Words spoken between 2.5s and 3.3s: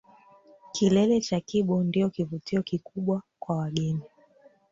kikubwa